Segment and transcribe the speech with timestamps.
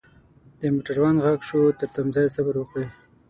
[0.61, 2.87] دموټروان ږغ شو ترتمځای صبروکړئ.